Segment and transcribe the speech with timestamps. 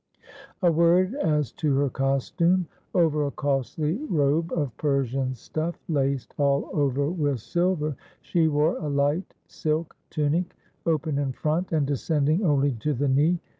[0.63, 2.65] A word as to her costume.
[2.95, 8.89] Over a costly robe of Persian stuff, laced all over with silver, she wore a
[8.89, 10.55] light silk tunic,
[10.87, 13.37] open in front, and descending only to the knee.